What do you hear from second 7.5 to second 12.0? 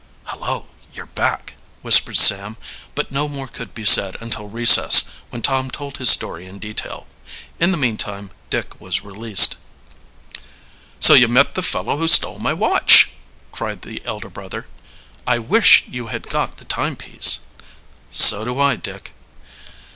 In the meantime Dick was released. "So you met the fellow